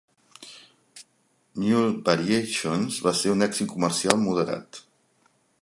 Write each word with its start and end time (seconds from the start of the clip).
"Mule 1.63 1.93
Variations" 2.09 2.99
va 3.09 3.15
ser 3.23 3.37
un 3.37 3.49
èxit 3.49 3.73
comercial 3.77 4.21
moderat. 4.27 4.85